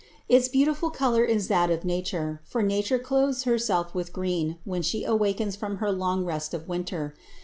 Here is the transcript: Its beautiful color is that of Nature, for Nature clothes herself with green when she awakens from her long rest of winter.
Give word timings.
Its 0.27 0.47
beautiful 0.47 0.89
color 0.89 1.23
is 1.23 1.47
that 1.47 1.69
of 1.69 1.85
Nature, 1.85 2.41
for 2.43 2.63
Nature 2.63 2.97
clothes 2.97 3.43
herself 3.43 3.93
with 3.93 4.11
green 4.11 4.57
when 4.65 4.81
she 4.81 5.03
awakens 5.03 5.55
from 5.55 5.77
her 5.77 5.91
long 5.91 6.25
rest 6.25 6.55
of 6.55 6.67
winter. 6.67 7.13